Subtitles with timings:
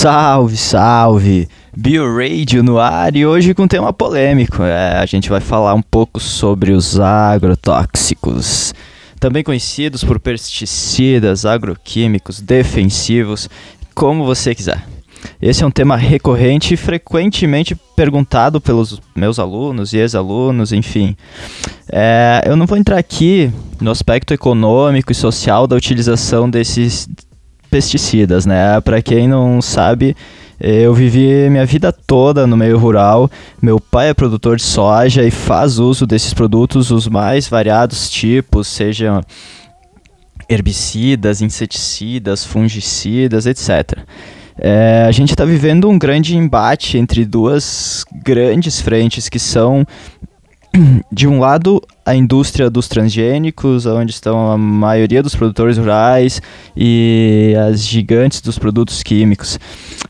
[0.00, 1.46] Salve, salve!
[1.76, 4.62] BioRadio no ar e hoje com tema polêmico.
[4.62, 8.72] É, a gente vai falar um pouco sobre os agrotóxicos,
[9.20, 13.46] também conhecidos por pesticidas, agroquímicos, defensivos,
[13.94, 14.82] como você quiser.
[15.42, 21.16] Esse é um tema recorrente e frequentemente perguntado pelos meus alunos e ex-alunos, enfim.
[21.90, 27.08] É, eu não vou entrar aqui no aspecto econômico e social da utilização desses
[27.70, 28.78] pesticidas, né?
[28.82, 30.14] Para quem não sabe,
[30.60, 33.30] eu vivi minha vida toda no meio rural.
[33.62, 38.68] Meu pai é produtor de soja e faz uso desses produtos, os mais variados tipos,
[38.68, 39.22] sejam
[40.50, 44.00] herbicidas, inseticidas, fungicidas, etc.
[44.62, 49.86] É, a gente está vivendo um grande embate entre duas grandes frentes que são
[51.10, 56.42] de um lado, a indústria dos transgênicos, onde estão a maioria dos produtores rurais
[56.76, 59.58] e as gigantes dos produtos químicos.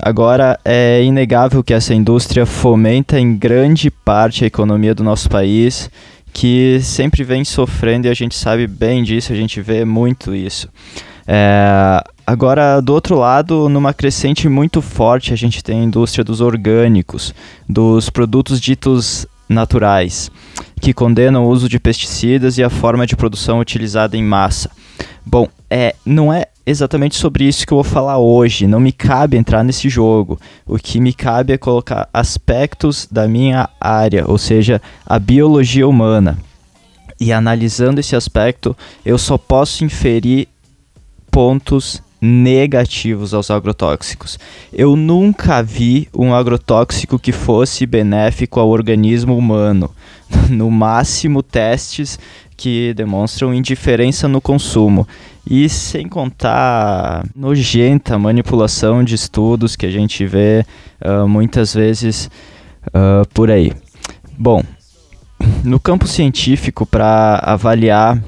[0.00, 5.90] Agora, é inegável que essa indústria fomenta em grande parte a economia do nosso país,
[6.32, 10.68] que sempre vem sofrendo e a gente sabe bem disso, a gente vê muito isso.
[11.26, 16.40] É, agora, do outro lado, numa crescente muito forte, a gente tem a indústria dos
[16.40, 17.34] orgânicos,
[17.68, 20.30] dos produtos ditos naturais,
[20.80, 24.70] que condenam o uso de pesticidas e a forma de produção utilizada em massa.
[25.24, 29.36] Bom, é, não é exatamente sobre isso que eu vou falar hoje, não me cabe
[29.36, 30.38] entrar nesse jogo.
[30.66, 36.36] O que me cabe é colocar aspectos da minha área, ou seja, a biologia humana.
[37.18, 40.48] E analisando esse aspecto, eu só posso inferir
[41.30, 44.38] pontos negativos aos agrotóxicos.
[44.72, 49.90] Eu nunca vi um agrotóxico que fosse benéfico ao organismo humano.
[50.50, 52.18] No máximo, testes
[52.56, 55.06] que demonstram indiferença no consumo.
[55.48, 60.64] E sem contar nojenta manipulação de estudos que a gente vê
[61.04, 62.28] uh, muitas vezes
[62.88, 63.72] uh, por aí.
[64.36, 64.62] Bom,
[65.62, 68.20] no campo científico, para avaliar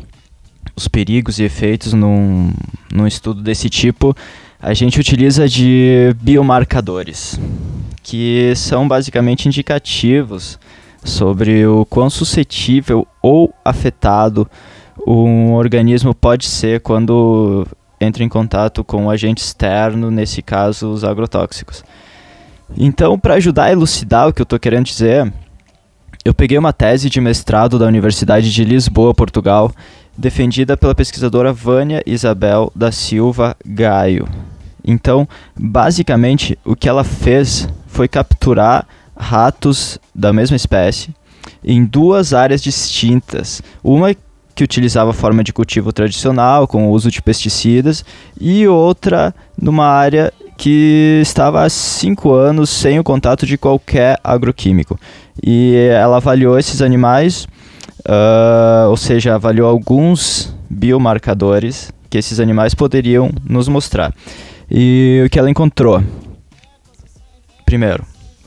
[0.78, 2.52] os perigos e efeitos num,
[2.92, 4.16] num estudo desse tipo,
[4.60, 7.38] a gente utiliza de biomarcadores,
[8.02, 10.58] que são basicamente indicativos
[11.04, 14.48] sobre o quão suscetível ou afetado
[15.06, 17.66] um organismo pode ser quando
[18.00, 21.84] entra em contato com um agente externo, nesse caso os agrotóxicos.
[22.76, 25.32] Então, para ajudar a elucidar o que eu estou querendo dizer,
[26.28, 29.72] eu peguei uma tese de mestrado da Universidade de Lisboa, Portugal,
[30.14, 34.28] defendida pela pesquisadora Vânia Isabel da Silva Gaio.
[34.84, 35.26] Então,
[35.58, 38.86] basicamente, o que ela fez foi capturar
[39.16, 41.14] ratos da mesma espécie
[41.64, 43.62] em duas áreas distintas.
[43.82, 44.14] Uma
[44.58, 48.04] que utilizava forma de cultivo tradicional, com o uso de pesticidas,
[48.40, 54.98] e outra numa área que estava há cinco anos sem o contato de qualquer agroquímico.
[55.40, 57.46] E ela avaliou esses animais
[58.00, 64.14] Uh, ou seja, avaliou alguns biomarcadores que esses animais poderiam nos mostrar.
[64.70, 66.02] E o que ela encontrou?
[67.66, 68.06] Primeiro,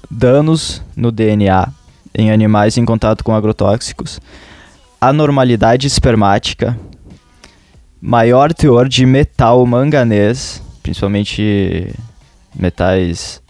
[0.09, 1.67] danos no DNA
[2.15, 4.19] em animais em contato com agrotóxicos,
[5.01, 6.77] anormalidade espermática,
[7.99, 11.91] maior teor de metal manganês, principalmente
[12.55, 13.41] metais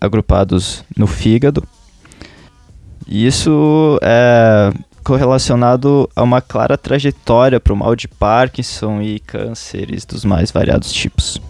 [0.00, 1.66] agrupados no fígado.
[3.08, 10.24] Isso é correlacionado a uma clara trajetória para o mal de Parkinson e cânceres dos
[10.24, 11.40] mais variados tipos.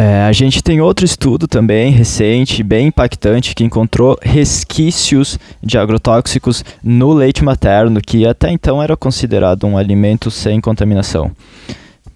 [0.00, 6.64] É, a gente tem outro estudo também recente, bem impactante, que encontrou resquícios de agrotóxicos
[6.84, 11.32] no leite materno, que até então era considerado um alimento sem contaminação.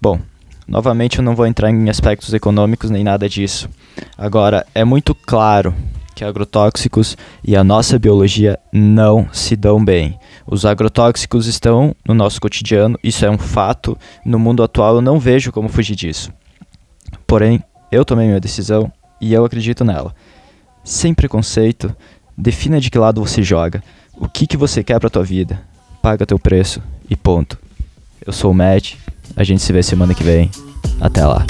[0.01, 0.17] Bom,
[0.65, 3.69] novamente eu não vou entrar em aspectos econômicos nem nada disso.
[4.17, 5.75] Agora, é muito claro
[6.15, 10.17] que agrotóxicos e a nossa biologia não se dão bem.
[10.47, 13.97] Os agrotóxicos estão no nosso cotidiano, isso é um fato.
[14.25, 16.31] No mundo atual eu não vejo como fugir disso.
[17.27, 17.61] Porém,
[17.93, 18.91] eu tomei minha decisão
[19.21, 20.15] e eu acredito nela.
[20.83, 21.95] Sem preconceito,
[22.35, 23.83] defina de que lado você joga,
[24.17, 25.61] o que, que você quer para tua vida,
[26.01, 27.57] paga teu preço e ponto.
[28.25, 28.95] Eu sou o Matt,
[29.35, 30.49] a gente se vê semana que vem.
[30.99, 31.45] Até lá.